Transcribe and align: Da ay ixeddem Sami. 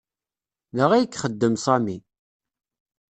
Da 0.77 0.85
ay 0.93 1.03
ixeddem 1.07 1.55
Sami. 1.63 1.97